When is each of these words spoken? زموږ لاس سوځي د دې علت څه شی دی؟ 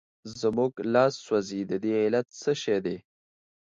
زموږ 0.39 0.73
لاس 0.93 1.13
سوځي 1.25 1.61
د 1.71 1.73
دې 1.83 1.93
علت 2.03 2.27
څه 2.41 2.51
شی 2.61 2.77
دی؟ 2.85 2.97